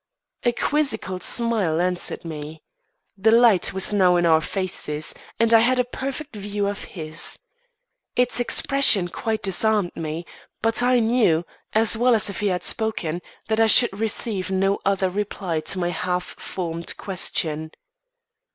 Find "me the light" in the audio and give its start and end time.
2.25-3.71